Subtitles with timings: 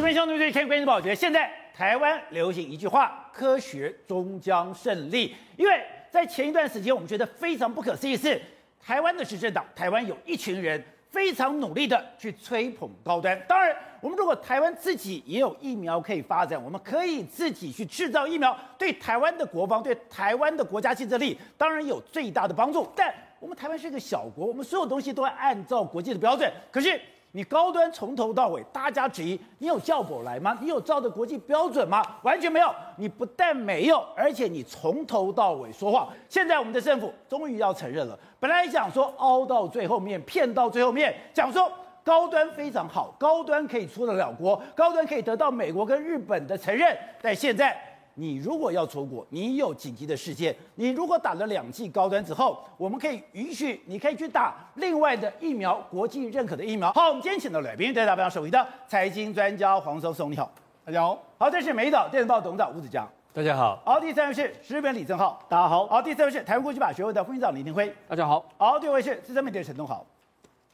[0.00, 5.36] 这边兄弟们，看关键报，我觉得现在台湾流行一句话：科学终将胜利。
[5.58, 5.78] 因为
[6.10, 8.40] 在前一段时间，我们觉得非常不可思议是，
[8.82, 13.38] 台湾的执政党，台湾有一群人非常努力的去吹捧高端。
[13.46, 22.90] 当然，我们如果台湾自己也有疫苗可以发展，我们可以自己去制造疫苗，对台湾的国防、对台湾的国家竞争力，当然有最大的帮助。
[22.96, 26.50] 但我们台湾是一个小国，我们所有东西都要按照国际的标准。
[26.70, 26.98] 可是。
[27.32, 30.58] 你高端从头到尾，大家质疑你有校补来吗？
[30.60, 32.02] 你有照着国际标准吗？
[32.22, 32.74] 完全没有。
[32.96, 36.08] 你不但没有，而且你从头到尾说谎。
[36.28, 38.18] 现在我们的政府终于要承认了。
[38.38, 41.70] 本来讲说凹到最后面，骗到最后面，讲说
[42.02, 47.89] 高端非常好，高端可以出得了国，高端可以得到美国跟日本的承认，但现在。
[48.20, 56.92] 你如果要出国，你有紧急的事件，你如果打了两剂高端之后，我们可以允许你可以去打另外的疫苗，国际认可的疫苗。
[56.92, 60.52] 好，我们今天请到来宾，对大家非常熟悉的财经专家黄松松，你好，
[60.84, 61.18] 大家好。
[61.38, 63.80] 好，这是美岛电子报董事长吴子江，大家好。
[63.86, 65.86] 好，第三位是日本李正浩，大家好。
[65.86, 68.44] 好，第四位是台湾国际法学会的副院长李廷辉，大家好。
[68.58, 70.04] 好，第五位是资深媒体人陈东豪，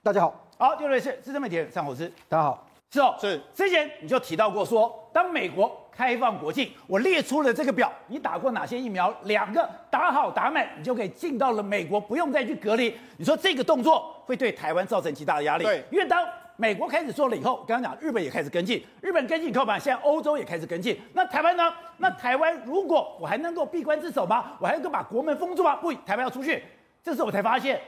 [0.03, 0.35] 大家好。
[0.59, 2.67] 好，第六位是资深媒体人尚侯资，大家好。
[2.89, 3.41] 是哦，是。
[3.53, 5.75] 之前你就提到过说，当美国。
[5.97, 9.11] 开放国境，我列出了这个表，你打过哪些疫苗？
[9.23, 12.95] 两个打好打满，你就可以进到了美国，不用再去隔离。
[13.17, 15.65] 你说这个动作会对台湾造成极大的压力？
[15.65, 16.23] 对，因为当
[16.57, 21.01] 美国开始做了以后，刚刚讲日本也开始跟进，日本跟进以后嘛，现在欧洲也开始跟进。
[21.15, 21.73] 那台湾呢？
[21.97, 24.53] 那台湾如果我还能够闭关自守吗？
[24.61, 25.77] 我还能够把国门封住吗？
[25.77, 26.63] 不，台湾要出去。
[27.03, 27.81] 这时候我才发现，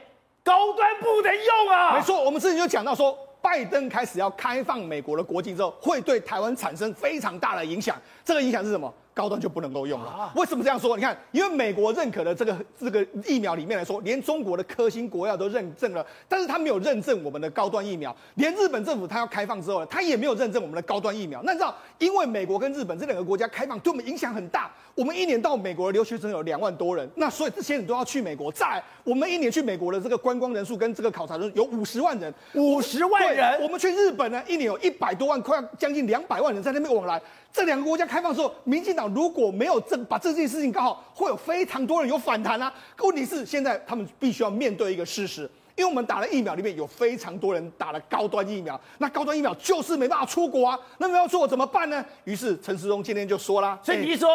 [0.43, 1.93] 高端不能用啊！
[1.93, 3.15] 没错，我们之前就讲到说。
[3.49, 7.99] 拜登开始要开放美国的国境之后，会对台湾产生非常大的影响。
[8.23, 8.93] 这个影响是什么？
[9.19, 10.31] 高端就不能够用了。
[10.33, 10.95] 为什么这样说？
[10.95, 18.15] 你看，因为美国认可的这个这个疫苗里面来说，连中国的科兴国药都认证了，但是他没有认证我们的高端疫苗。
[18.35, 21.41] 连日本政府他要开放之后呢，他也没有认证我们的高端疫苗。
[21.43, 24.71] 那你知道，因为美国跟日本这两个国家开放，对我们影响很大。
[24.95, 28.49] 我们一年到美国的留学生有两万多人，那所以这些人都要去美国。
[28.49, 33.61] 在，我们一年去美国的这个观光人数跟这个考察人数有五十万人，五十万人。
[33.61, 37.21] 我们去日本呢，一年有一百多万，快要将近两百万人在那边往来。
[37.51, 42.71] 这两个国家开放之后，民进党如果没有这把这件事情搞好，会有非常多人有反弹啊。
[42.99, 50.79] 问题是现在他们必须要面对一个事实，因为我们打了疫苗里面有非常多人打了高端疫苗，那高端疫苗就是没办法出国啊。
[50.99, 52.05] 那么要出国怎么办呢？
[52.23, 54.29] 于是陈时中今天就说啦，所以你说，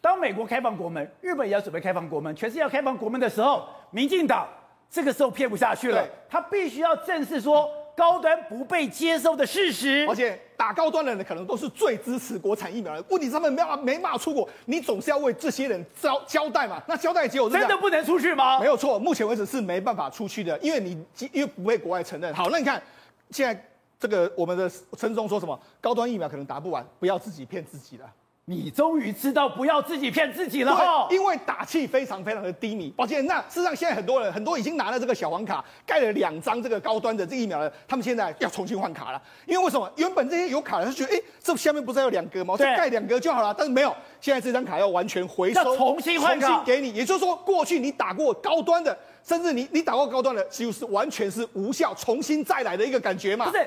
[0.00, 4.46] 当美国开放国门，日本也要准备开放国门，全世界要开放国门的时候，民进党
[4.90, 7.68] 这个时候骗不下去了，他必须要正视说。
[7.96, 13.04] 高端不被接受的事实，而且打高端的人可能都是最支持国产疫苗的。
[13.08, 16.82] 问题是他们没办法没办法出国，你总是要为这些人交交代嘛？
[16.88, 18.58] 那交代结果是真的不能出去吗？
[18.60, 22.32] 没有错，目前为止是没办法出去的，因为你因为不被国外承认。
[22.34, 22.82] 好，那你看
[23.30, 23.68] 现在
[24.00, 25.58] 这个我们的陈总说什么？
[25.80, 28.06] 高端疫苗可能打不完，不要自己骗自己了。
[28.46, 32.92] 你终于知道不要自己骗自己了哈，因为打气非常非常的低迷。
[32.96, 39.22] 抱歉，那事实上现在很多人很多已经拿了这个小黄卡，盖了两张这个高端的这个疫苗了，他们现在要重新换卡了。
[39.46, 39.88] 因为为什么？
[39.94, 42.56] 原本这些有卡的他觉得，哎，这下面不是还有两格吗？
[42.56, 43.54] 再盖两格就好了。
[43.56, 46.92] 但是没有，现在这张卡要完全回收，重新换卡，重新给你。
[46.92, 53.48] 也就是说，过去你打过高端的，甚至你你打过高端的，几乎是完全是无效，重新再来的一个感觉嘛？
[53.48, 53.64] 不是。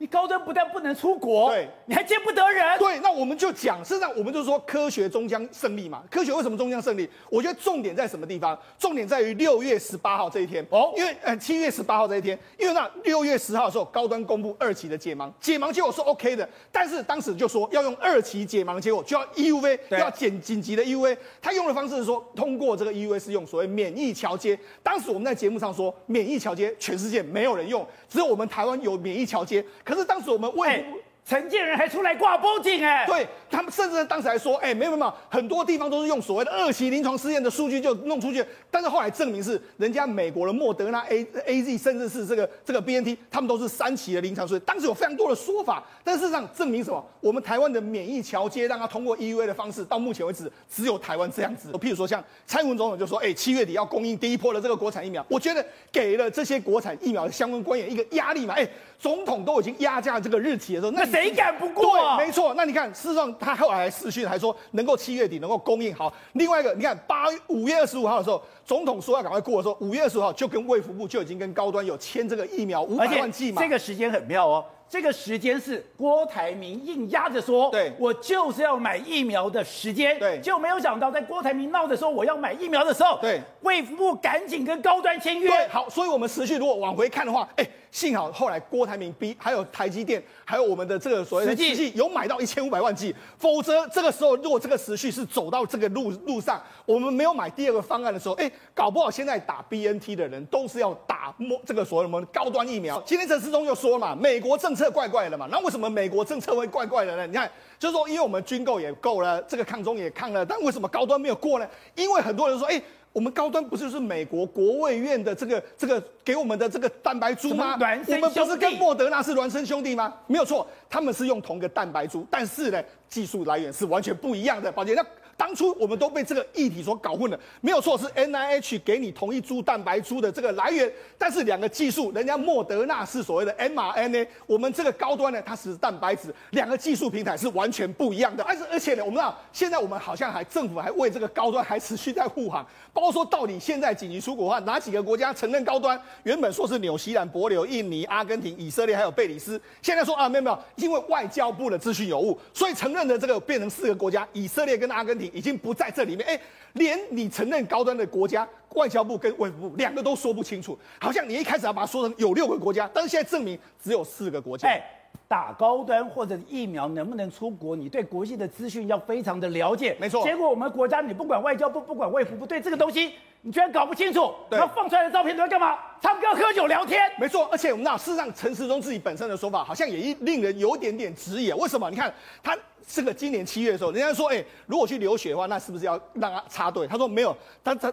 [0.00, 2.78] 你高端不但不能出国，对，你还见不得人。
[2.78, 6.04] 对，那我们就讲，事实上我们就说科学终将胜利嘛。
[6.08, 7.08] 科学为什么终将胜利？
[7.28, 8.56] 我觉得重点在什么地方？
[8.78, 21.16] 重点在于六月十八号这一天哦，因为呃七月十八号这一天，因为那六月十号的时候，高端公布二期的解盲，解盲结果是 OK 的，但是当时就说要用二期解盲结果就要 EUV，要紧紧急的 EUV。
[21.42, 24.56] 他用的方式是说，通过这个 EUV 是用所谓免疫桥接。
[24.80, 29.64] 当时我们在节目上说，免疫桥接全世界没有人用，只有我们台湾有免疫桥接。
[29.88, 30.84] 可是当时我们为哎，
[31.24, 47.04] 陈建仁还出来挂报警哎，对他们甚至当时还说，哎，没有没有，很多地方都是用所谓的二期临床试验的数据就弄出去，但是后来证明是人家美国的莫德纳 A A Z，甚至是这个这个 B N T，他们都是三期的临床试验，当时有非常多的说法，但事实上证明什么？
[47.20, 51.72] 我们台湾的免疫桥接让它通过 E U A 的方式，到目前为止只有台湾这样子。
[51.72, 58.68] 譬如说像蔡英文总统就说，哎，七月底要供应第一波的这个国产疫苗，我觉得给了这些国产疫苗的相关官员一个压力嘛，哎。
[59.00, 62.16] 总统都已经压价这个日期的时候，那谁敢不过啊？
[62.16, 62.52] 对，没错。
[62.54, 66.12] 那你看，事实上他后来还视讯还说能够七月底能够供应好。
[66.34, 73.62] 另外一个，你看八五月二十五号的时候，总统说要赶快过的时候，五月二十号就跟卫福部就已经跟高端有签这个疫苗五百万剂嘛。
[73.62, 74.62] 这个时间很妙哦。
[74.90, 101.34] 这个时间是郭台铭硬压着说，对我就是要买疫苗的时间，对就没有想到在郭台铭闹的时候，我要买疫苗的时候，对，卫福部赶紧跟高端签约，对，好，所以我们持续如果往回看的话，哎，幸好后来郭台铭逼，还有台积电，还有我们的这个所谓的实际有买到一千五百万剂，否则这个时候如果这个时序是走到这个路路上，我们没有买第二个方案的时候，哎，搞不好现在打 BNT 的人都是要打
[101.66, 103.00] 这个所谓的高端疫苗。
[103.02, 107.26] 今天陈世忠又说嘛，美国政策怪怪的嘛，那为什么美国政策会怪怪的呢？
[107.26, 111.68] 你看，就是说，因为我们军购也够了，这个抗中也抗了，但为什么高端没有过呢？
[111.94, 112.80] 因为很多人说，哎，
[113.12, 117.76] 我们高端不是就是美国国卫院的这个这个给我们的这个蛋白株吗？
[118.06, 120.14] 我们不是跟莫德纳是孪生兄弟吗？
[120.26, 124.70] 没有错，他们是用同个蛋白株，但是呢，技术来源是完全不一样的。
[124.70, 125.04] 宝杰，那。
[125.38, 138.42] 当初我们都被这个议题所搞混了，没有错，是 NIH 给你同一株蛋白株的这个来源，但是两个技术，人家莫德纳是所谓的 mRNA，我们这个高端呢，它是蛋白质，两个技术平台是完全不一样的。
[138.42, 145.96] 而且而且呢，我们知道现在我们好像还政府还为这个高端还持续在护航，包括说到底现在紧急出国的话，哪几个国家承认高端？
[146.24, 155.27] 原本说是纽西兰、帛琉、印尼、阿根廷、以色列还有贝里斯，现在说啊没有没有，因为外交部的资讯有误，所以承认的这个变成四个国家，以色列跟阿根廷。
[155.34, 156.40] 已经不在这里面，哎，
[156.74, 164.68] 连你承认高端的国家，外交部跟卫福部两个都说不清楚，好像你一开始要把它说成有六个国家，但是现在证明只有四个国家。
[164.68, 164.82] 哎，
[165.26, 169.96] 打高端或者疫苗能不能出国，你对国际的资讯要非常的了解。
[170.00, 170.22] 没错。
[170.24, 175.78] 结果我们国家，你不管外交部，不管卫福部，对这个东西你居然搞不清楚，然后放出来的照片都在干嘛？
[176.00, 177.10] 唱歌、喝酒、聊天。
[177.18, 181.52] 没错，而且我们知道，事实上陈时中自己本身的说法，好像也令人有点点质疑。
[181.52, 181.90] 为什么？
[181.90, 182.56] 你看他。
[182.88, 186.86] 这个今年七月的时候，人家说，哎，如果去留学的话，那是不是要让他插队？
[186.86, 187.92] 他说没有，他他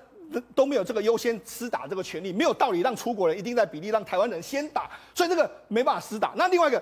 [0.56, 6.33] 都没有这个优先施打这个权利，没有道理让出国人一定在比例让台湾人先打，所以这个没办法施打。
[6.36, 6.81] 那另外一个。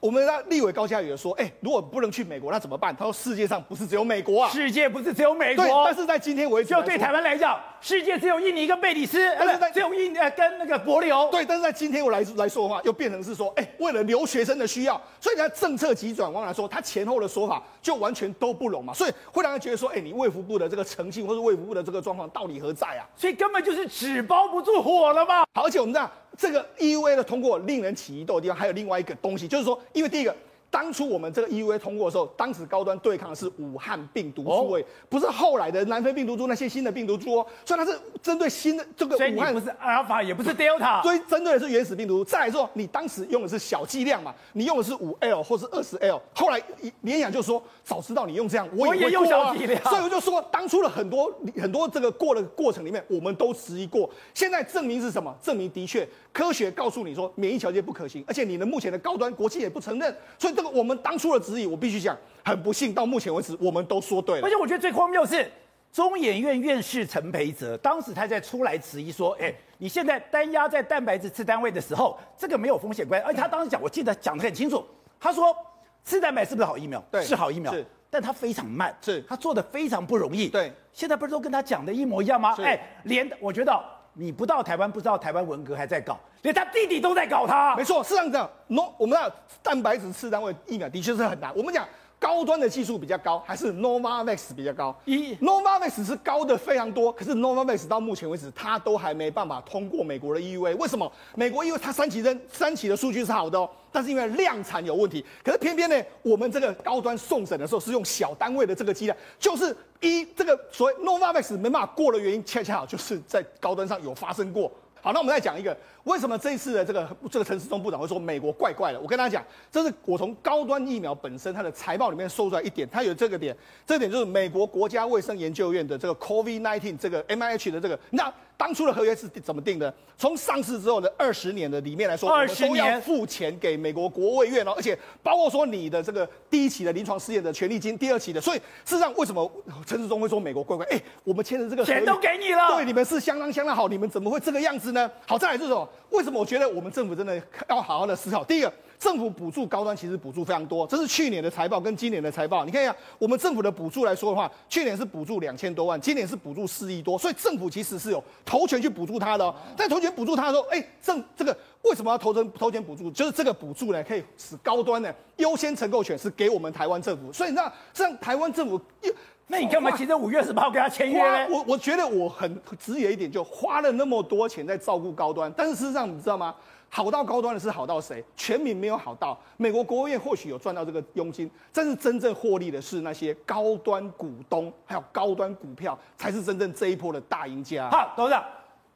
[0.00, 5.64] 我们的立委高嘉瑜说：“哎，如果不能去美国，那怎么办？”他说：“世界上不是只有美国啊，世界不是只有美国。
[5.64, 11.28] 对，但是在今天为止，就对台湾来讲，世界只有印尼跟贝里斯，但是在只有印呃跟那个帛琉。
[11.30, 23.02] 对，但是在今天我来来说的话，又变成是说，哎，为了留学生的需要，所以在政策急转弯来说，他前后的说法就完全都不拢嘛，所以会让人觉得说，哎，你卫福部的这个诚信或者卫福部的这个状况到底何在啊？
[23.16, 25.40] 所以根本就是纸包不住火了嘛。
[25.54, 26.08] 好，而且我们知道
[26.38, 30.34] 这个 EUA 的通过令人起疑窦的地方，还有另外一个东西，就是说，因为第一个。
[30.70, 42.22] 当初我们这个 EUA 通过的时候，当时高端对抗的是武汉病毒株，哎，不是后来的南非病毒株那些新的病毒株哦，所以它是针对新的这个武汉，所以你不是阿尔法，也不是 Delta，所以针对的是原始病毒。
[42.24, 46.62] 再来说，你当时用的是小剂量嘛，你用的是五 L 或是二十 L，后来
[47.00, 49.82] 联想就说，早知道你用这样，我也啊，我也用小剂量。
[49.84, 54.08] 所以我就说，当初的很多很多这个过的过程里面，我们都质疑过。
[54.34, 55.34] 现在证明是什么？
[55.40, 61.38] 证明的确科学告诉你说免疫调节不可行，而且你的目前的高端国际也不承认，所以这个我们当初的。
[61.38, 64.44] 质疑，我必须讲，很不幸，到目前为止，我们都说对了。
[64.44, 65.48] 而且我觉得最荒谬是，
[65.92, 74.84] 中研院院士陈培哲，当时他在出来质疑说：“哎，你现在单压在蛋白质次单位的时候，这个没有风险关系。”而且他当时讲，我记得讲得很清楚，
[75.20, 75.56] 他说
[76.02, 77.00] 次蛋白是不是好疫苗？
[77.08, 80.48] 对，是好疫苗，是，但他非常慢，是，他做的非常不容易。
[80.48, 82.56] 对，现在不是都跟他讲的一模一样吗？
[82.58, 83.72] 哎，连我觉得
[84.20, 87.76] 你不到台湾不知道台湾文革还在搞，连他弟弟都在搞他。
[87.76, 88.36] 没错，是这样子。
[88.68, 89.32] 喏，我们知道
[89.62, 91.54] 蛋白质次单位疫苗的确是很难。
[91.54, 91.86] 我们讲。
[92.18, 94.94] 高端的技术比较高，还是 Novavax 比较高？
[95.04, 100.76] 一 Novavax 是高的非常多，可是 Novavax 到目前为止，它都还没办法通过美国的 EUA。
[100.76, 101.10] 为什么？
[101.36, 105.24] 美国因为它三期的三期的数据是好的哦，但是因为量产有问题。
[105.44, 114.70] 可是偏偏呢，我们这个高端送审的时候是用小单位的这个剂量，就是一这个所谓 Novavax 没办法过的原因，恰恰好就是在高端上有发生过。
[115.08, 115.74] 好，那我们再讲一个，
[116.04, 119.00] 为什么这一次的这个这个陈世忠部长会说美国怪怪的？
[119.00, 128.30] 我跟大家讲，这是我从高端疫苗本身它的财报里面搜出来一点，它有这个点，这点就是美国国家卫生研究院的这个 COVID-19 这个 MIH 的这个那。
[128.58, 129.94] 当初的合约是怎么定的？
[130.18, 138.40] 从上市之后的二十年的里面来说，二十年付钱给美国国卫院哦，而且包括说你的这个第一期的临床试验的权利金，第二期的。
[138.40, 139.48] 所以事实上，为什么
[139.86, 140.84] 陈世忠会说美国乖乖？
[140.86, 145.08] 哎，我们签的这个钱都给你了，对你们是相当相当好，你们怎么会这个样子呢？
[145.24, 148.44] 好，再来这种，为什么我觉得我们政府真的要好好的思考？
[148.44, 148.72] 第一个。
[148.98, 159.54] 政府补助高端其实补助非常多，这是去年的财报跟今年的财报，你看一下，我们政府的补助来说的话，去年是补助两千多万，今年是补助四亿多，所以政府其实是有投权去补助他的哦。
[159.76, 163.08] 在投权补助他的时候，哎，政这个为什么要投成投钱补助？
[163.12, 169.12] 就是这个补助呢，可以使高端呢优先承购权是给我们台湾政府，所以那这样台湾政府又，
[169.48, 171.48] 那你干嘛急着五月十八号跟他签约呢？
[171.50, 176.54] 我我觉得我很质疑一点，就花了那么多钱在照顾高端，但是事实上你知道吗？
[176.90, 178.24] 好到高端的是好到谁？
[178.34, 179.38] 全民没有好到。
[179.58, 187.90] 美国国务院或许有赚到这个佣金，但是真正获利的是那些高端股东，还有高端股票，才是真正这一波的大赢家。
[187.90, 188.42] 好，董事长，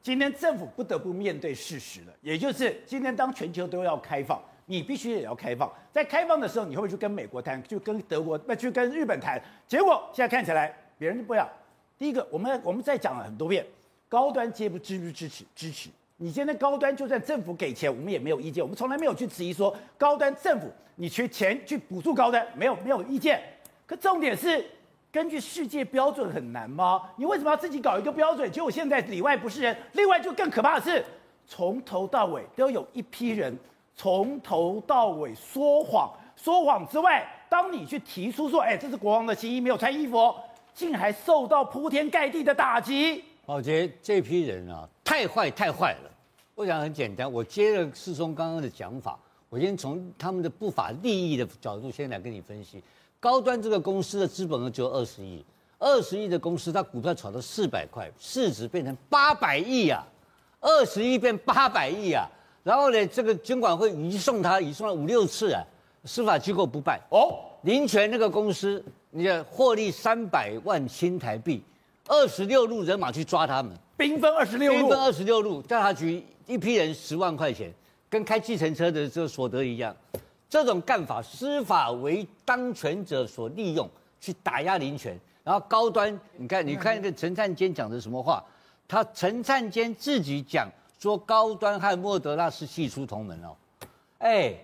[0.03, 5.71] 今天政府不得不面对事实了，也就是今天当全球都要开放，你必须也要开放。
[5.91, 9.41] 在开放的时候，你会不会去跟美国谈，就跟德国，那去跟日本谈？
[9.67, 11.49] 结果现在看起来，别人就不要。
[11.99, 13.65] 第一个，我们我们再讲了很多遍，
[14.09, 15.89] 高端接不支不支持支持。
[16.17, 18.63] 你现在高端就算政府给钱，我们也没有意见。
[18.63, 23.43] 我们从来没有去质疑说高端政府你缺钱去补助高端，没有没有意见。
[23.87, 24.65] 可重点是，
[25.11, 27.03] 根据世界标准很难吗？
[27.17, 28.51] 你为什么要自己搞一个标准？
[28.51, 29.77] 结果现在里外不是人。
[29.93, 31.05] 另外就更可怕的是，
[31.47, 33.57] 从头到尾都有一批人
[33.97, 36.13] 从头到尾说谎。
[36.35, 40.35] 说谎之外，当你去提出说，哎，这是国王的新衣，没有穿衣服，
[40.75, 43.23] 竟还受到铺天盖地的打击。
[43.47, 46.11] 宝杰，这批人啊，太坏太坏了。
[46.55, 49.19] 我想很简单，我接着世聪刚刚的讲法，
[49.49, 52.83] 我先从他们的不法利益的角度先来跟你分析。
[53.21, 55.45] 高端这个公司的资本额只有二十亿，
[55.79, 60.05] 二十亿的公司，它股票炒到四百块，市值变成八百亿啊，
[60.61, 62.29] 二十亿变八百亿啊，
[62.63, 65.63] 然后呢，这个监管会移送他，移送了五六次啊，
[66.05, 67.39] 司法机构不办哦。
[67.63, 71.63] 林权那个公司，你看获利三百万新台币，
[72.07, 76.25] 二十六路人马去抓他们，兵分二十六路，兵分二十六路，调查局。
[76.45, 77.73] 一批人十万块钱，
[78.11, 79.95] 跟开计程车的这个所得一样，
[80.51, 83.89] 这种干法，司法为当权者所利用，
[84.21, 88.45] 去打压林权，然后高端，你看，你看那个陈灿坚讲的什么话？
[88.89, 90.69] 他陈灿坚自己讲
[91.03, 93.57] 说，高端和莫德纳是系出同门哦，
[94.19, 94.55] 哎，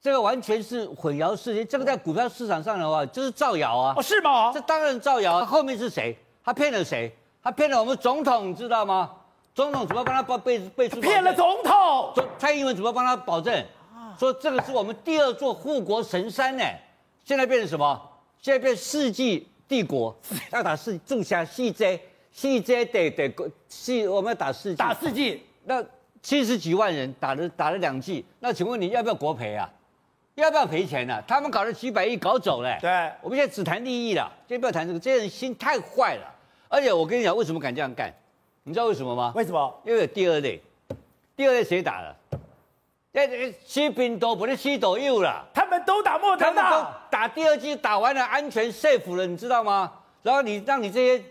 [0.00, 4.52] 这个完全是混淆视听，这个在股票市场上的话，就是造谣啊，哦，是吗？
[4.54, 6.16] 这当然造谣，后面是谁？
[6.44, 7.12] 他骗了谁？
[7.42, 9.10] 他骗了我们总统，你知道吗？
[9.56, 11.00] 总统怎么帮他报背背书？
[11.00, 12.14] 骗了总统。
[12.38, 13.52] 蔡英文怎么帮他保证？
[14.16, 16.64] 说这个是我们第二座护国神山呢？
[17.24, 18.00] 现在变成什么？
[18.40, 20.16] 现在变世纪帝国，
[20.52, 23.34] 要打世住下世界，世界得得
[23.68, 24.76] 世，我们要打世纪。
[24.76, 25.84] 打世纪，那
[26.22, 29.68] 七十几万人打了打了两剂，那请问你要不要国赔啊？
[30.34, 31.22] 要不要赔钱呢、啊？
[31.28, 32.78] 他们搞了几百亿搞走了。
[32.80, 32.90] 对，
[33.20, 34.98] 我们现在只谈利益了，先不要谈这个。
[34.98, 36.34] 这些人心太坏了，
[36.68, 38.10] 而且我跟你讲，为什么敢这样干？
[38.64, 39.32] 你知道为什么吗？
[39.34, 39.82] 为什么？
[39.84, 40.58] 因为有第二类，
[41.36, 42.16] 第二类谁打了？
[43.10, 49.92] 那西宾都不是西斗右了，他们都打莫德纳，都打第二剂，打完了安全 safe 了，你知道吗？
[50.22, 51.22] 然后你让你这些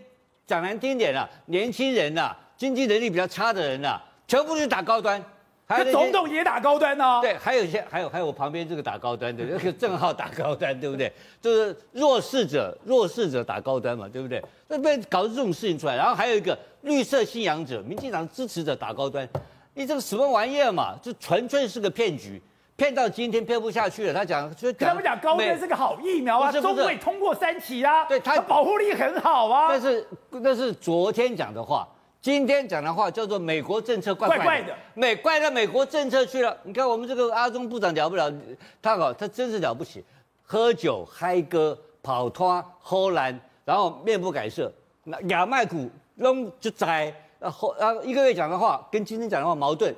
[0.46, 4.00] 讲难听点啊，年轻人呐，经济能力比较差的人呐，
[4.32, 5.22] 全部是打高端。
[5.66, 7.20] 还有总统也打高端呢、啊？
[7.20, 11.12] 对，还有一些，还有还有我旁边这个打高端的，那个正好打高端，对不对？
[11.38, 14.42] 就是弱势者，弱势者打高端嘛，对不对？
[14.68, 19.28] 那被搞这种事情出来，然后还有一个绿色信仰者、民进党支持者打高端，
[19.74, 20.94] 你这个什么玩意儿嘛？
[21.02, 22.40] 这纯粹是个骗局，
[22.74, 24.14] 骗到今天骗不下去了。
[24.14, 29.68] 他讲，所以他们讲高端是个好疫苗啊，中卫通过三期啊，对，它保护力很好啊。
[29.68, 31.86] 但是那是昨天讲的话。
[32.22, 36.56] 今天讲的话叫做美国政策怪怪的，怪怪的美怪到美国政策去了。
[36.62, 38.32] 你看我们这个阿中部长了不了？
[38.80, 40.04] 他好，他真是了不起，
[40.44, 49.92] 喝酒嗨歌跑脱偷懒，然后面不改色，那亚麦股扔就在，然后啊一个月讲的话跟今天讲的话矛盾，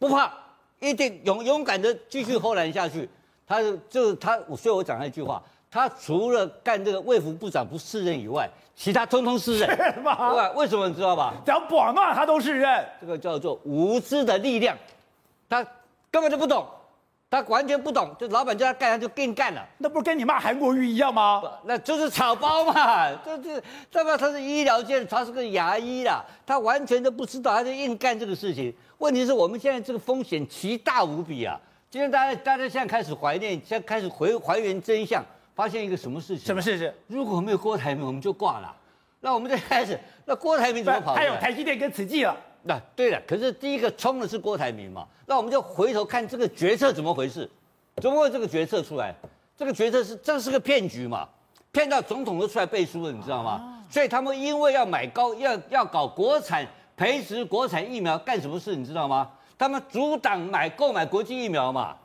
[0.00, 0.32] 不怕，
[0.80, 3.08] 一定勇勇敢的继续 偷懒下去。
[3.46, 5.40] 他就是他，所以我讲那句话。
[5.70, 9.68] 他除了干这个卫福部长不适任以外，其他通通适任。
[9.94, 10.50] 是吗？
[10.52, 11.34] 为什么你知道吧？
[11.44, 12.86] 只要不骂他都适任。
[13.00, 14.76] 这个叫做无知的力量，
[15.48, 15.62] 他
[16.10, 16.66] 根本就不懂，
[17.30, 18.14] 他完全不懂。
[18.18, 19.62] 就老板叫他干，他就硬干了。
[19.76, 21.42] 那不是跟你骂韩国瑜一样吗？
[21.64, 23.12] 那就是草包嘛。
[23.22, 28.74] 这这，他妈他是医疗界，他是个牙医啦，他完全都不知道，他就硬干这个事情。
[28.96, 31.60] 问题是我们现在这个风险奇大无比啊！
[31.90, 35.22] 今天大家大家现在开始怀念，现在开始回还原真相。
[35.58, 36.46] 发现一个什么事情？
[36.46, 36.88] 什么事情？
[37.08, 38.72] 如果没有郭台铭，我们就挂了。
[39.18, 41.14] 那我们再开始，那郭台铭怎么跑？
[41.14, 42.36] 还有台积电跟慈济了。
[42.62, 45.04] 那对了，可是第一个冲的是郭台铭嘛。
[45.26, 47.50] 那我们就回头看这个决策怎么回事？
[48.00, 49.12] 怎么会这个决策出来？
[49.56, 51.28] 这个决策是这是个骗局嘛？
[51.72, 53.50] 骗到总统都出来背书了，你知道吗？
[53.50, 56.64] 啊、所以他们因为要买高，要要搞国产
[56.96, 58.76] 培植国产疫苗，干什么事？
[58.76, 59.28] 你知道吗？
[59.58, 61.96] 他们阻挡买购买国际疫苗嘛？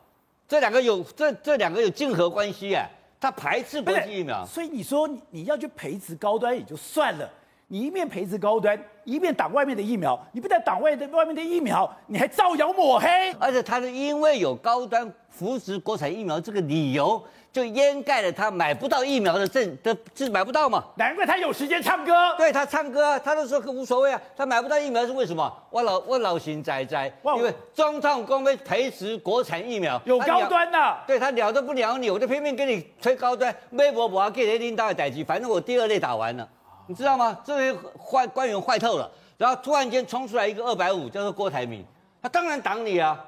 [0.47, 2.89] 这两个有这这两个有竞合关系哎。
[3.23, 7.29] 他排斥国际疫苗，所以你说你要去培植高端也就算了，
[7.73, 13.07] 你一面培植高端，一面挡外面的疫苗，你不但挡外的外面的疫苗，你还造谣抹黑，
[13.39, 17.19] 而且他是因为有高端扶持国产疫苗这个理由。
[17.51, 20.83] 就掩盖了他买不到疫苗的证的，就是买不到嘛。
[20.97, 22.11] 难怪他有时间唱歌。
[22.35, 24.19] 对他唱歌，他都说无所谓啊。
[24.35, 25.51] 他买不到疫苗是为什么？
[25.69, 31.03] 我老我老心仔仔，因为中创公会培植国产疫苗有高端的、啊。
[31.05, 33.55] 对他鸟都不鸟你，我就偏偏跟你推高端。
[33.71, 36.49] 微博我要给你领导的代级，反正我第二类打完了，
[36.87, 37.37] 你知道吗？
[37.43, 39.09] 这些坏官员坏透了。
[39.37, 41.83] 然后突然间冲出来一个二百五，叫做郭台铭，
[42.21, 43.19] 他当然挡你啊。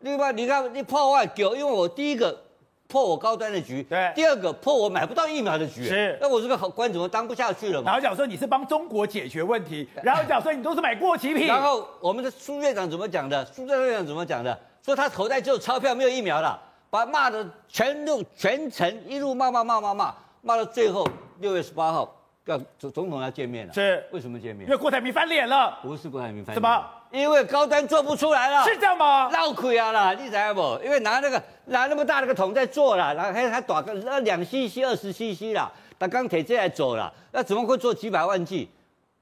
[0.00, 2.36] 另外你看你破坏给，因为我第一个。
[2.90, 7.86] 破我高端的局，对，第二个破我买不到疫苗的局，是，那我这个好官怎么当不下去了嘛？
[7.86, 13.44] 然后讲说你是帮中国解决问题， 然后讲说你都是买过期品，然后我们的苏院长怎么讲的？
[13.44, 14.58] 苏院长怎么讲的？
[14.84, 20.12] 说他口袋只有钞票，没有疫苗了，把骂的全路全程一路骂骂骂骂骂，
[20.42, 21.06] 骂到最后
[21.38, 22.12] 六月十八号
[22.50, 24.66] 要总总统要见面了，是，为什么见面？
[24.66, 26.86] 因为郭台铭翻脸了，不是郭台铭翻脸，什么？
[27.10, 29.28] 因为高端做不出来了，是这样吗？
[29.32, 30.80] 闹亏啊啦，你知道不？
[30.84, 38.68] 因为拿那个拿那么大的个桶在做了，然后还还打个那两 cc 二十 cc 啦，把钢铁这来走了，那怎么会做几百万剂？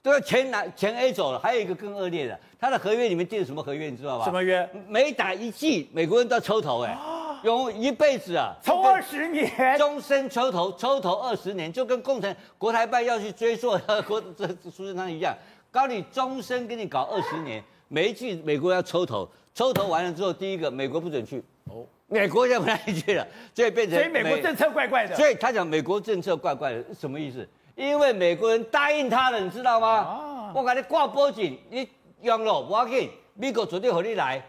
[0.01, 3.91] 都要钱拿钱 A 走了，还有一个更恶劣的，他的合约里面订什么合约？
[3.91, 4.25] 你知道吧？
[4.25, 4.67] 什么约？
[4.87, 6.99] 每打一剂，美国人都要抽头哎、欸，
[7.43, 15.37] 用一辈子啊，抽二十年，终身抽头，抽头二十年，就跟共产国台办要去追溯国这苏贞昌一样，
[15.71, 17.63] 搞你终身给你搞二十年。
[17.89, 25.17] 每一季美国要抽头，抽头完了之后，第一个美国不准去哦，美国就不让你去了， 所以变成所以美国政策怪怪的。
[25.17, 27.49] 所以他讲美国政策怪怪的，什么意思？
[27.77, 29.89] 因为美国人答应他了，你知道吗？
[29.89, 31.89] 啊、我给你挂脖颈，你
[32.21, 34.45] 用了我要给美国绝对和你来，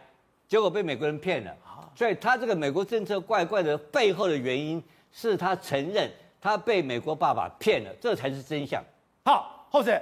[0.48, 1.56] 结果被美国人骗了。
[2.00, 8.82] 所以他这个美国政策怪怪的背后的原因是他承认他被美国爸爸骗了，这才是真相。
[9.26, 10.02] 好，后生，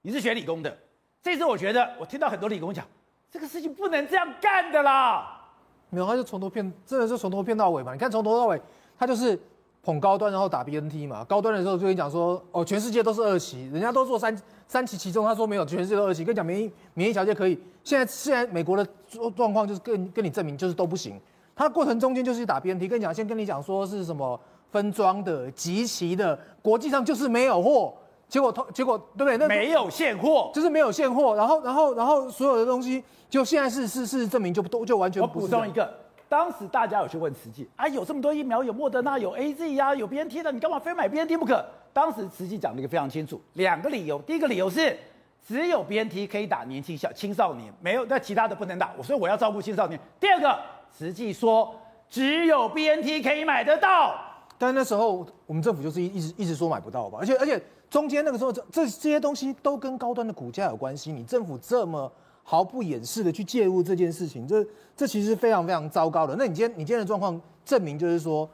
[0.00, 0.74] 你是学理工的。
[1.22, 2.86] 这次我觉得，我听到很多理工讲，
[3.30, 5.46] 这个事情不能这样干的啦。
[5.90, 7.92] 没有，他就从头骗，真的是从头骗到尾嘛。
[7.92, 8.58] 你看从头到尾，
[8.98, 9.38] 他就是
[9.86, 11.24] 捧高端，然后打 BNT 嘛。
[11.24, 16.24] 高端的时候就跟你讲说，哦，全世界都是二期，人家都做三三期其中，他说没有，全世界都二期。
[16.24, 17.56] 跟你讲免疫免疫条件可以。
[17.84, 21.20] 现在现在美国的状状况就是跟跟你证明就是都不行。
[21.54, 24.38] 他过程中间就是打 BNT，跟你讲先跟你讲说是什么
[24.72, 27.94] 分装的、集齐的，国际上就是没有货。
[28.28, 29.38] 结果，结果对不对？
[29.38, 31.36] 那没有现货，就是没有现货。
[31.36, 35.36] 然后，然后，然后所有的东西，就现在是是是证明就都就完全不是。
[35.36, 35.88] 我补充一个，
[36.28, 41.64] 当时大家有去问慈济，啊，有这么多疫苗，有莫德纳，有 AZ 呀，有 BNT 的，你干嘛非买 BNT 不可？
[41.92, 44.18] 当时慈济讲了一个非常清楚，两个理由。
[44.22, 44.98] 第一个理由是，
[45.46, 49.98] 只有 BNT 可以打年轻小青少年，没有那其他的不能打，我说我要照顾青少年。
[50.18, 50.58] 第二个，
[50.92, 51.74] 慈济说
[52.08, 54.14] 只有 BNT 可以买得到，
[54.58, 57.62] 但那时候我们政府就是一一直一直说买不到吧，而且而且。
[57.88, 61.12] 中间那个时候，这这这些东西都跟高端的股价有关系。
[61.12, 62.10] 你政府这么
[62.48, 64.64] 毫不掩饰的去介入这件事情，这
[64.96, 66.36] 这其实非常非常糟糕的。
[66.38, 68.48] 那你今天你今天的状况证明就是说，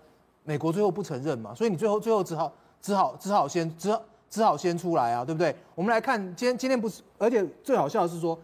[0.44, 2.50] 美国最后不承认嘛，所以你最后最后只好
[2.81, 5.55] 只好只好先只好只好先出来啊，对不对？
[5.74, 8.38] 我们来看今天今天不是，而且最好笑的是说，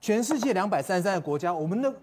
[0.00, 1.94] 全世界两百三十三个国家，我们的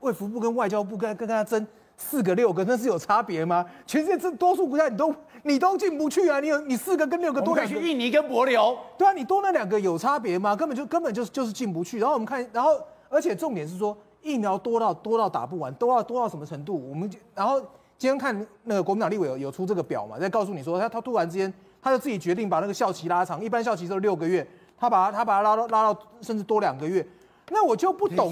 [0.00, 1.64] 卫福部跟外交部跟跟跟他争。
[2.02, 3.62] 四个六个那是有差别吗？
[3.86, 6.40] 全世界这多数国家你都你都进不去啊！
[6.40, 10.54] 你有你四个跟六个多两个，去印尼跟帛琉，对啊，你多那两个有差别吗？
[10.54, 11.98] 根本就根本就是就是进不去。
[11.98, 16.90] 然后我们看，然后而且重点是说疫苗多到多到打不完，多到多到什么程度？
[16.90, 17.60] 我们然后
[17.96, 24.46] 今天看那个国民党立委有有出这个表嘛，在告诉你说他他突然之间他就自己决定把那个校期拉长，一般校期都是六个月，
[24.78, 27.06] 他把他他把他拉到拉到甚至多两个月，
[27.50, 28.30] 那我就不懂。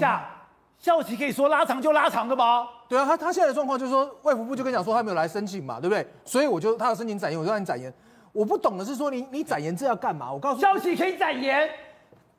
[0.79, 2.67] 效期可以说拉长就拉长的吗？
[2.87, 6.07] 对啊，他他现在的状况就是说，卫福部就跟你讲说他没有来申请嘛，对不对？
[6.23, 7.93] 所以我就他要申请展延，我就让你展延。
[8.31, 10.31] 我不懂的是说你你展延这要干嘛？
[10.31, 11.69] 我告诉你，效期可以展延。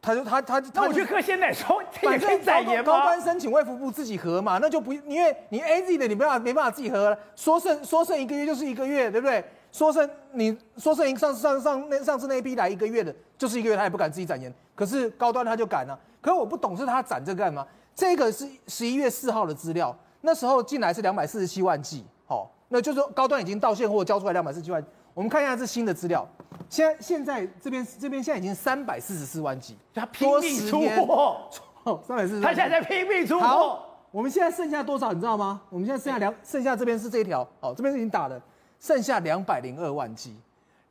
[0.03, 2.85] 他就他他那我去喝鲜奶说，也可以展延吗？
[2.85, 9.44] 高端申请卫服部自己核嘛，那就不因为你 A Z 的你没办法没办法自己核了，说剩说剩一个月就是一个月，对不对？
[9.70, 14.50] 说剩你说剩一上上上那上次那一批来一个月的，就是一个月，他也不敢自己展延。
[14.74, 17.66] 可是高端他就敢了，可是我不懂是他展这干嘛？
[17.94, 24.85] 这个是十一月四号的资料，那时候进来是两百四十七万剂，好，那就是说高端已经到现货交出来两百四十七万。
[25.12, 26.26] 我们看一下这新的资料，
[26.68, 31.37] 现在现在这边这边现在已经三百四十四万剂，他拼命出货，
[32.07, 33.46] 三百四十，他现在在拼命出货。
[33.46, 35.12] 好，我们现在剩下多少？
[35.12, 35.61] 你知道吗？
[35.68, 38.40] 我们现在剩下两，剩下这边是这一条，哦，这边是已经打了，
[38.79, 40.37] 剩下两百零二万剂。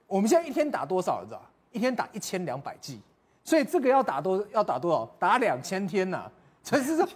[0.05, 1.21] 我们现在一天打多少？
[1.21, 1.41] 你知道？
[1.71, 2.99] 一天打一千两百剂，
[3.43, 5.09] 所以这个要打多要打多少？
[5.17, 6.31] 打两千天呐、啊。
[6.63, 7.07] 陈时中，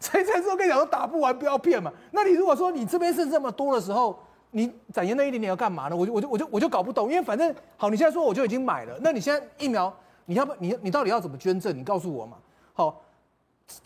[0.00, 1.92] 陈陈时中跟你讲说打不完，不要骗嘛。
[2.12, 4.18] 那你如果说你这边剩这么多的时候，
[4.50, 5.96] 你展延那一点点要干嘛呢？
[5.96, 11.76] 我就我就我就我就搞不懂，因为反正好，你现在说我就已经买了，那你现在疫苗你要不你你到底要怎么捐赠？
[11.76, 12.36] 你告诉我嘛。
[12.72, 13.02] 好，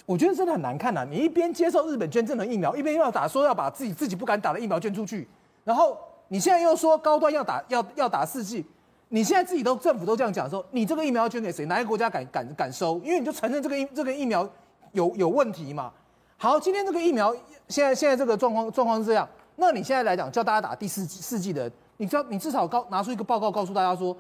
[0.07, 5.27] 我觉得真的很难看呐、你一边接受日本捐赠的疫苗，一边又要打说要把自己自己不敢打的疫苗捐出去，
[5.65, 8.65] 然后你现在又说高端要打要要打四剂，
[9.09, 11.67] 你现在自己都政府都这样讲说，你这个疫苗要捐给谁？
[11.67, 13.01] 哪个国家敢敢敢收？
[13.05, 14.49] 因为你就承认这个疫这个疫苗
[14.93, 15.93] 有有问题嘛。
[16.37, 17.35] 好，今天这个疫苗
[17.69, 24.17] 现在现在这个状况状况是这样，那你现在来讲叫大家打第四四季的，你知道你至少告拿出一个报告告诉大家说，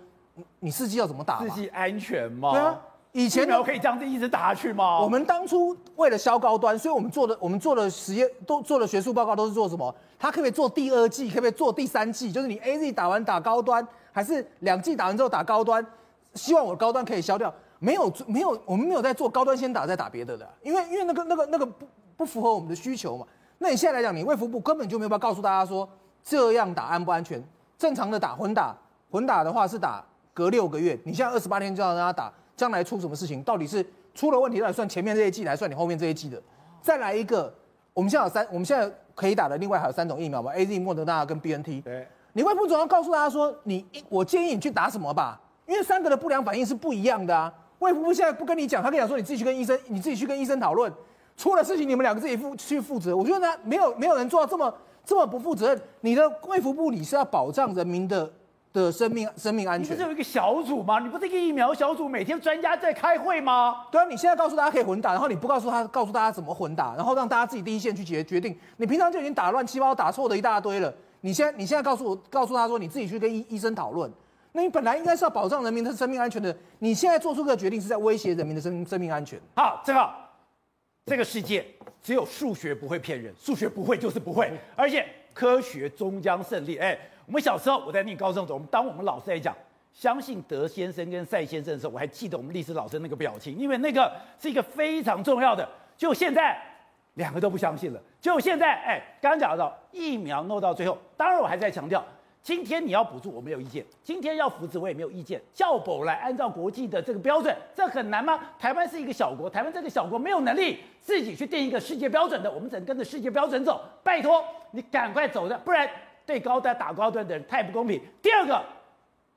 [0.61, 1.41] 你四季要怎么打？
[1.41, 2.51] 四季安全吗？
[2.53, 2.79] 对啊。
[3.15, 4.99] 以前疫苗可以这样子一直打下去吗？
[5.01, 9.95] 我们当初为了消高端，所以我们做的我们做的实验都做的学术报告都是做什么？
[10.19, 11.29] 它可不可以做第二季？
[11.29, 12.33] 可不可以做第三季？
[12.33, 15.87] 就是你 AZ 打完打高端，还是两季打完之后打高端？
[16.35, 17.53] 希望我的高端可以消掉。
[17.83, 21.87] 没有没有，我们没有在做高端先打再打别的的，因为因为那个那个那个不
[22.19, 23.27] 不符合我们的需求嘛。
[23.59, 25.89] 那你现在来讲，你卫福部根本就没有办法告诉大家说
[26.23, 27.43] 这样打安不安全？
[27.77, 28.77] 正常的打混打
[29.11, 32.33] 混打的话是打隔六个月，你现在二十八天就要让他打。
[32.55, 36.41] 将来出什么事情，到底是出了问题，到底算前面这一季，还是算你后面这一季的？
[36.83, 37.53] 再来一个，
[37.95, 41.81] 我们现在有三，我们现在可以打的，另外还有三种疫苗嘛？A Z、莫德纳跟 B N T。
[41.81, 47.53] 对，你卫福总要告诉大家说，你我建议你去打什么吧，因为三个的不良反应是不一样的啊。
[47.83, 50.91] 卫福部现在不跟你讲，他跟你讲说，你自己去跟医生，你自己去跟医生讨论，
[51.37, 53.17] 出了事情你们两个自己负去负责。
[53.17, 54.73] 我觉得呢，没有没有人做到这么
[55.05, 55.83] 这么不负责任。
[56.01, 58.31] 你的卫福部你是要保障人民的。
[58.73, 60.99] 的生命生命安全，你不是有一个小组吗？
[60.99, 63.85] 你不是一个疫苗小组，每天专家在开会吗？
[63.91, 68.59] 对啊，你现在告诉大家可以混打，然后你不告诉他，告诉大家怎么混打，然后让大家自己第一线去决决定。
[68.79, 70.91] 你平常就已经打乱七八糟、打错的一大堆了。
[71.21, 74.11] 你现在你现在告诉我，告诉他说你自己去跟医医生讨论。
[74.53, 79.41] 那你本来应该是要保障人民的生命安全的，你现在做出个决定是在威胁人民的生生命安全。
[79.57, 80.31] 好，正好，
[81.07, 81.67] 这个世界
[82.03, 86.77] 只有数学不会骗人，数学不会就是不会，而且科学终将胜利。
[86.79, 86.99] 哎。
[87.25, 89.57] 我们小时候，我在念高中的时候，我们当我们老师来讲，
[89.93, 95.67] 相信德先生跟赛先生的时候，我还记得我们历史老师那个表情，因为那个是一个非常重要的。
[95.97, 96.61] 就现在，
[97.15, 98.03] 两个都不相信了。
[98.21, 102.05] 就现在，哎，刚刚讲到疫苗弄到最后，当然我还在强调，
[102.43, 105.41] 今天你要补助我没有意见，今天要扶持我也没有意见。
[105.55, 108.41] 叫补来按照国际的这个标准，这很难吗？
[108.59, 113.81] 台湾是一个小国，台湾这个小国没有能力自己去定一个世界标准的，我们只能跟着世界标准走。
[114.03, 115.89] 拜托你赶快走的，不然。
[116.25, 118.01] 对高端打高端的人太不公平。
[118.23, 118.65] 第二个，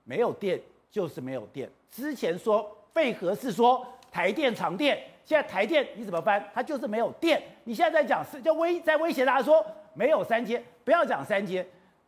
[0.03, 1.67] 没有电就是没有电。
[1.89, 6.47] 之前说废核是说台电长电，现在台电你怎么办？
[6.53, 7.41] 它就是没有电。
[7.63, 9.65] 你现在在讲是叫威在威胁大家说
[9.95, 11.65] 没有三接，不要讲三接。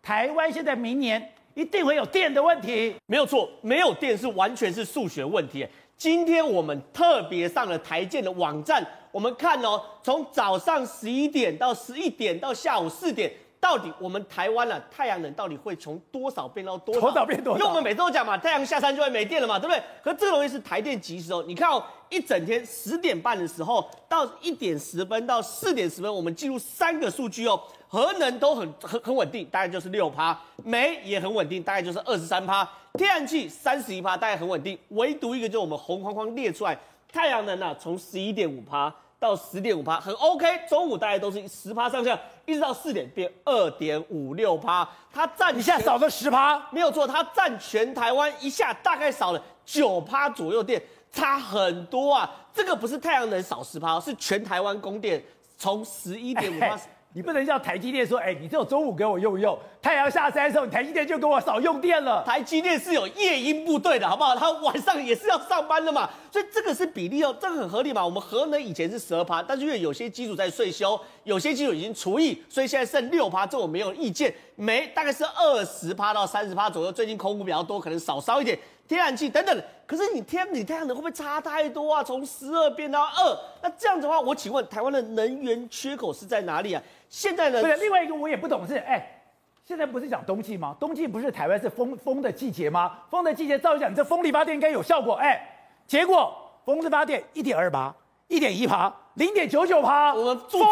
[0.08, 1.22] 台湾现在明年
[1.54, 2.96] 一定会有电的问题。
[3.08, 5.68] 没有错，没有电是完全是数学问题。
[5.98, 13.30] 今天我们特别上了台建的网站，我们看哦，从早上十一点到十一点到下午四点。
[13.60, 17.02] 到底我们台湾啊，太阳能到底会从多少变到多少？
[17.02, 17.60] 多少变多少？
[17.60, 19.84] 因为我们每次都讲嘛，太阳下山就会没电了嘛，对不对？
[20.02, 21.44] 可这个东西是台电即时哦。
[21.46, 34.78] 你看哦，一整天十点半的时候到一点十分到四点十分，我们记录三个数据哦，核能都很很很稳定，大概就是六趴；煤也很稳定，大概就是二十三趴；天然气三十一趴，大概很稳定。
[34.90, 36.78] 唯独一个就是我们红框框列出来，
[37.12, 38.94] 太阳能啊，从十一点五趴。
[39.20, 50.80] 到十点五趴很 OK，中午大概都是十趴上下，一直到四点变二点五六趴，它占一下少了十趴，没有错，它占全台湾一下大概少了九趴左右电，
[51.12, 52.30] 差很多啊！
[52.54, 55.20] 这个不是太阳能少十趴，是全台湾供电
[55.58, 56.80] 从十一点五趴。
[57.18, 62.22] 你不能叫台积电说，哎、你只有中午给我用用，太阳下山的时候，台积电就给我少用电了。
[62.24, 64.36] 台积电是有夜莺部队的，好不好？
[64.36, 68.06] 它晚上也是要上班的嘛，所以这个是比例哦，这个很合理嘛。
[68.06, 74.32] 我们核能以前是十二趴，但是因为有些机组在岁修，有些机组已经除役，所以现在剩六趴，这我没有意见。
[74.56, 78.56] 煤大概是二十趴到三十趴左右，最近空股比较多，可能少烧一点。
[78.88, 82.04] 天然气等等，可是你天你太阳能会不会差太多啊？
[82.04, 86.82] 从十二变到二，那这样子的话，我请问台湾的能源缺口是在哪里啊？
[87.10, 87.62] 现在呢？
[87.62, 89.22] 对，另外一个我也不懂是，哎，
[89.66, 90.76] 现在不是讲冬季吗？
[90.80, 93.00] 冬季不是台湾是风风的季节吗？
[93.12, 95.46] 风的季节，照理讲，你这风力发电应该有效果，哎，
[95.86, 97.94] 结果风力发电一点二八，
[98.28, 98.94] 一点一趴。
[99.16, 100.66] 零点九九趴，我们柱子，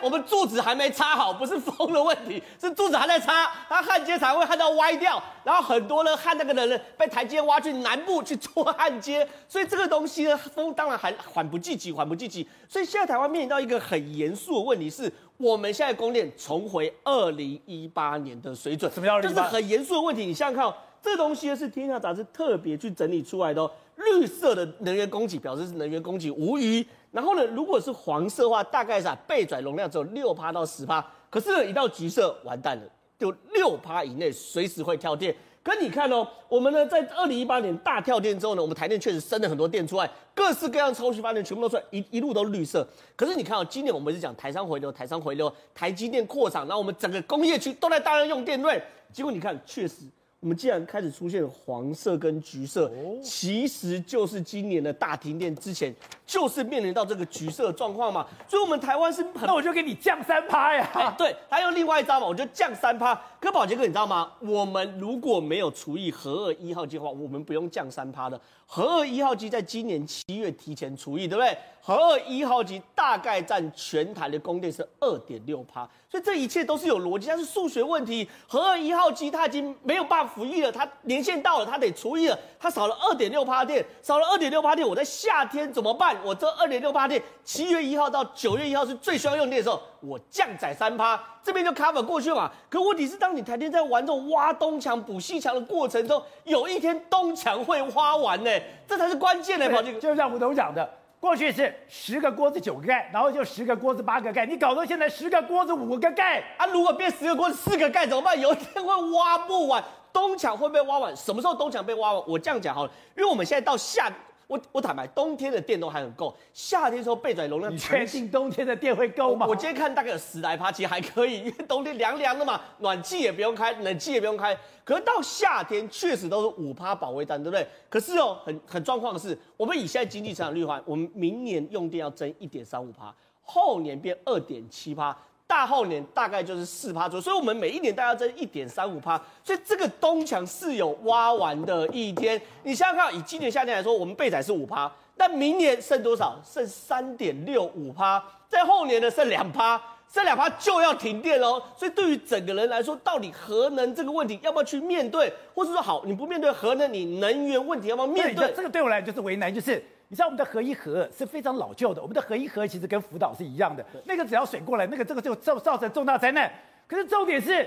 [0.00, 19.42] 我们柱子还没插好，不是风的问题，是柱子还在插，它焊接才会焊到歪掉，然后很多呢焊那个的人被台阶挖去南部去做焊接，所以这个东西呢，风当然还缓不济急，缓不济急，所以现在台湾面临到一个很严肃的问题是，我们现在供电重回二零一八年的水准，什么叫二零一八？
[19.42, 26.86] 这是很严肃的问题，你想想看哦，这东西是天下杂志特别去整理出来的哦，绿色的能源供给表示是能源供给无虞。
[27.10, 31.04] 然后呢，如果是黄色的话，大概是啊，备载容量只有六趴到十趴。
[31.28, 32.82] 可是呢，一到橘色，完蛋了，
[33.18, 35.34] 就六趴以内随时会跳电。
[35.62, 42.84] 可你看哦，我们呢在二零一八年大跳电之后呢，我们台电确实生了很多电出来，各式各样超级发电全部都出来，一一路都绿色。
[43.14, 48.82] 可是你看哦，今年我们是讲台商回流，台商回流，台积电扩厂，然后我们整个工业区都在大量用电，对。
[49.12, 50.06] 结果你看，确实。
[50.42, 52.90] 我们既然开始出现黄色跟橘色，
[53.22, 55.94] 其实就是今年的大停电之前，
[56.32, 58.26] 就是面临到这个橘色的状况嘛。
[58.48, 60.88] 所以，我们台湾是很，那我就给你降三趴呀。
[60.94, 63.14] 欸、对，还有另外一招嘛，我就降三趴。
[63.38, 64.32] 可宝杰哥，你知道吗？
[64.40, 68.40] 我们如果没有除以核二一号机的话，我们不用降三趴的。
[68.64, 71.54] 核二一号机在今年七月提前除以，对不对？
[71.84, 78.26] 核二一号机大概占全台的供电是二点六趴，所以这一切都是有逻辑，但是数学问题。
[78.46, 86.16] 核二一号机它已经没有办法服役了，它年限到了，它得除以了，它少了二点六趴电，少了二点六趴电，我在夏天怎么办？
[86.24, 92.50] 我这二点六八电，七月一号到九月一号是最需要用电的时候，我降载三趴，这边就 cover 过去嘛。
[92.70, 98.50] 可问题是，当你台电在玩这种挖东墙补西墙的过程中，有一天东墙会挖完呢。
[98.86, 106.66] 这才是关键的，宝杰哥，就像吴总讲的，过去是十个锅子九个盖，然后就十个锅子八个盖，你搞到现在十个锅子五个盖啊！
[106.66, 108.38] 如果变十个锅子四个盖怎么办？
[108.38, 109.82] 有一天会挖不完，
[110.12, 112.22] 东墙会被挖完，什么时候东墙被挖完？
[112.26, 114.12] 我这样讲好了，因为我们现在到夏。
[114.46, 117.72] 我我坦白，冬天的电都还很够，夏天时候备载容量。
[117.72, 119.46] 你确定冬天的电会够吗？
[119.46, 124.56] 我，我今天看大概有十来趴，其实还可以，因为冬天凉凉的嘛，暖气也不用开，冷气也不用开。
[124.84, 127.66] 可是到夏天确实都是五趴保卫战，对不对？
[127.88, 135.16] 可是哦，很很状况的是，我们以现在经济成长率的话，我们明年用电要增一点三五趴，后年变二点七趴。
[135.52, 142.40] 大后年大概就是四趴左右，所以我们每一年大概要增一点三五趴，所以这个东墙是有挖完的一天。
[142.62, 146.40] 你想想看，以今年夏天来说，我们备载是五趴，但明年剩多少？
[146.42, 149.78] 剩三点六五趴，在后年呢剩两趴，
[150.10, 151.62] 剩两趴就要停电喽。
[151.76, 158.50] 所以对于整个人来说，到底核能这个问题要不要去面对，或是说好你不面对核能，你能源问题要不要面对？
[158.56, 159.84] 这个对我来就是为难，就是。
[160.12, 166.52] 你知道我们的核一核二是非常老旧的，我们的核一核其实跟福岛是一样的，那个只要水过来，那个这个就造造成重大灾难。
[166.86, 167.66] 可是重点是，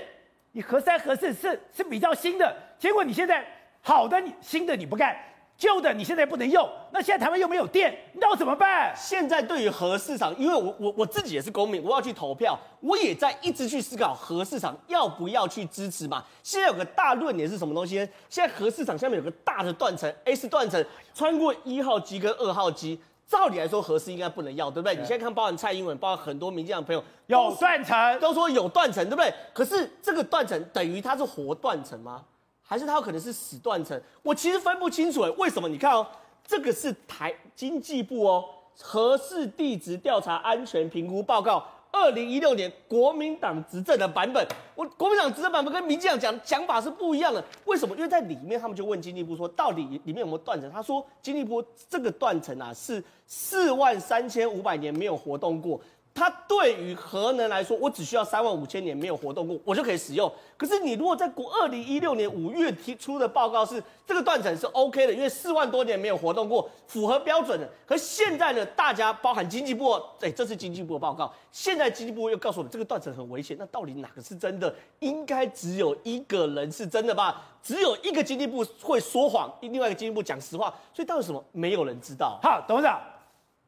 [0.52, 3.44] 你核三核四是是比较新的，结果你现在
[3.80, 5.16] 好的你新的你不干。
[5.58, 8.92] 旧的你现在不能用，那现在台湾又没有电，那我怎么办？
[8.94, 16.22] 现在对于核市场，因为我我我自己也是公民，我要去投票，我也在一直去思考核市场要不要去支持嘛。
[16.42, 18.08] 现在有个大论点是什么东西呢？
[18.28, 24.94] 现在核市场下面有个大的断层，S 断层穿过一号机跟二号机，照理来说核四应该不能要，对不对？
[24.94, 29.32] 对你现在看，包含蔡英文，包含很多民进党朋友有断层，都说有断层，对不对？
[29.54, 32.22] 可是这个断层等于它是活断层吗？
[32.66, 35.68] 还是它有可能是死断层，我其实分不清楚哎，为什么？
[35.68, 36.06] 你看哦，
[36.44, 38.44] 这个是台经济部哦
[38.80, 47.94] 核四地质调查安全评估报告，二零一六年国民党执政的版本，我国民党执政版本跟民进党讲讲法是不一样的，为什么？
[47.94, 50.70] 因为在里面他们就问经济部说，到底里面有没有断层？
[50.70, 55.80] 他说经济部这个断层啊是四万三千五百年没有活动过。
[56.16, 60.32] 它对于核能来说，我只需要三万五千年没有活动过，我就可以使用。
[60.56, 67.68] 可是你如果在国二零一六年五月提出的报告是这个断层是 OK 的，因为四万多年没有活动过，符合标准的。
[67.84, 74.74] 可是现在呢，大家包含经济部，哎，这是经济部的报告，现在经济部又告诉我们这个断层很危险，那到底哪个是真的？
[75.00, 77.42] 应该只有一个人是真的吧？
[77.62, 81.44] 只有一个经济部会说谎，另外一个经济部讲实话，所以到底什么？
[81.52, 82.40] 没有人知道。
[82.42, 82.98] 好，董事长。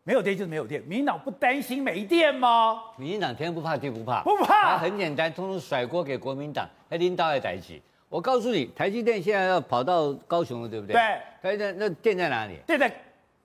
[0.08, 2.80] 没有电就是没有电，民进党不担心没电吗？
[2.96, 7.82] 民进党天不怕地不怕，不怕，很简单，通通甩锅给国民党，来领导也在一起。
[8.08, 10.94] 我告诉你，台积电现在要跑到高雄了，对不对？
[10.94, 11.00] 对。
[11.42, 12.54] 台积电那电在哪里？
[12.66, 12.90] 电在，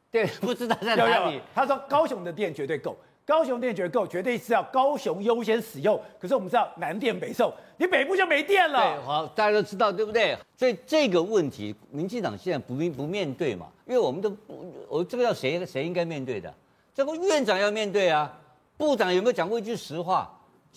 [0.10, 1.42] 电 不知道在哪里。
[1.54, 6.00] 他说高雄的电绝对够，高雄电绝对够，绝对是要高雄优先使用。
[6.20, 8.80] 可是我们知道南电北送，你北部就没电了。
[8.80, 10.38] 对，好，大家都知道，对不对？
[10.58, 16.54] 所以这个问题，民进党现在不不面对嘛，因为我们都不，我这个要谁谁应该面对的？
[16.94, 18.32] 这个院长要面对啊，
[18.78, 20.30] 部长有没有讲过一句实话？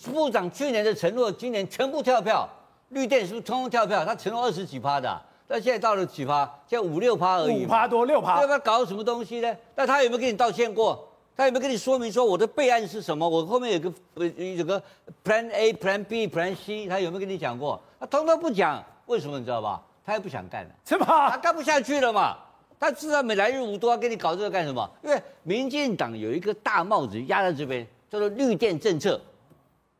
[0.05, 2.47] 部长去年的承诺，今年全部跳票，
[2.89, 4.05] 绿电是不是通通跳票？
[4.05, 6.45] 他承诺二十几趴的，但现在到了几趴？
[6.65, 7.65] 现在五六趴而已。
[7.65, 9.53] 五趴多六趴，要不要搞什么东西呢？
[9.75, 11.06] 但他有没有跟你道歉过？
[11.37, 13.29] 他有没有跟你说明说我的备案是什么？
[13.29, 14.81] 我后面有个呃有个
[15.23, 17.79] Plan A、Plan B、Plan C，他有没有跟你讲过？
[17.99, 19.79] 他通通不讲，为什么你知道吧？
[20.03, 21.29] 他也不想干了，是吗？
[21.29, 22.35] 他干不下去了嘛。
[22.79, 24.89] 他知道没来日无多，要跟你搞这个干什么？
[25.03, 29.21] 因为民进党有一个大帽子压在这边，叫做绿电政策。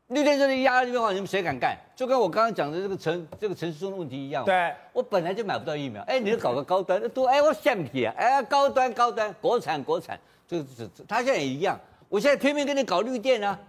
[0.10, 1.76] 绿电这里压在这边的话，你们谁敢干？
[1.93, 4.46] 就跟我刚刚讲的这个城这个城市中的问题一样。
[4.46, 10.17] 对，我本来就买不到疫苗，哎，你要搞个高端，都哎我想不起啊，哎高端高端，国产国产，
[10.48, 11.78] 这这这，他现在也一样。
[12.08, 13.60] 我现在偏偏跟你搞绿电啊，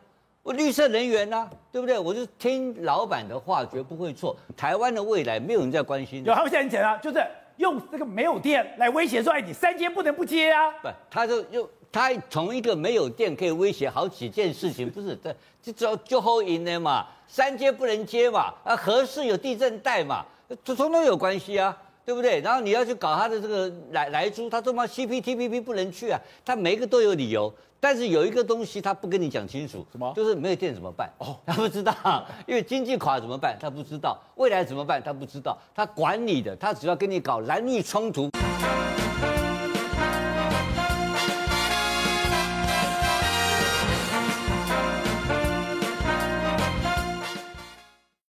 [0.45, 1.99] 我绿色能源呢、啊，对不对？
[1.99, 4.37] 我就听老板的话，绝不会错。
[4.57, 6.25] 台湾的未来没有人在关心。
[6.25, 7.21] 有，他们现在讲啊，就是
[7.57, 10.71] 用这个没有电来威胁说，哎，你三接不能不接啊。
[10.81, 15.19] 不，他就用他从一个没有电可以威胁好几件事情，不是？
[15.23, 20.25] 这就就就后赢了嘛，三接不能接嘛，啊，合适有地震带嘛，
[20.65, 21.77] 这通通有关系啊。
[22.09, 22.41] 对不对？
[22.41, 27.53] 然后你要去搞他的这个来来租，他说嘛 CPTPP 不能去啊，他每一个都有理由。
[27.79, 30.11] 但是有一个东西他不跟你讲清楚，什么？
[30.17, 31.11] 就是没有电怎么办？
[31.19, 33.59] 哦， 他不知道，因为经济垮怎么办？
[33.61, 35.03] 他不知道，未来怎么办？
[35.05, 38.31] 他不知道，他管你的，他只要跟你搞蓝绿冲突。